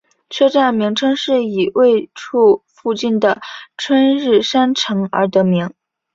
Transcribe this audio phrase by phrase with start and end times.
[0.31, 3.39] 车站名称是以位处附近的
[3.77, 5.71] 春日山城而得名。